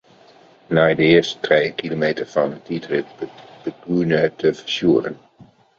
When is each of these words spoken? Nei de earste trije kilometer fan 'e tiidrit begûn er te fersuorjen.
Nei 0.75 0.93
de 0.99 1.09
earste 1.17 1.39
trije 1.47 1.69
kilometer 1.81 2.27
fan 2.33 2.49
'e 2.55 2.59
tiidrit 2.65 3.09
begûn 3.63 4.09
er 4.21 4.29
te 4.39 4.47
fersuorjen. 4.59 5.17